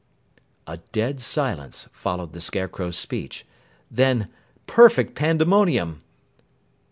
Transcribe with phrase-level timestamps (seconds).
[0.65, 3.45] A dead silence followed the Scarecrow's speech
[3.91, 4.29] then
[4.65, 6.01] perfect pandemonium.